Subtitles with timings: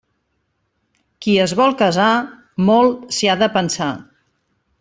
[1.25, 2.09] Qui es vol casar,
[2.71, 3.95] molt s'hi ha de pensar.